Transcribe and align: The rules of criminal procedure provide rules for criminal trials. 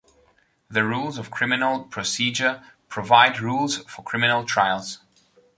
The 0.67 0.83
rules 0.83 1.19
of 1.19 1.29
criminal 1.29 1.83
procedure 1.83 2.63
provide 2.89 3.39
rules 3.39 3.83
for 3.87 4.01
criminal 4.01 4.43
trials. 4.43 4.97